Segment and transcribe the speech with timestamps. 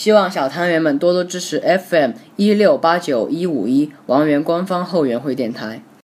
[0.00, 5.82] 希望小汤圆们多多支持 fm 一六八九一五一王源官方后援会电台。